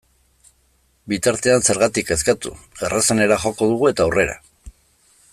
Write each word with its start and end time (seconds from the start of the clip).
Bitartean, 1.11 1.65
zergatik 1.73 2.07
kezkatu, 2.07 2.53
errazenera 2.87 3.37
joko 3.43 3.69
dugu 3.73 3.91
eta 3.93 4.07
aurrera! 4.07 4.35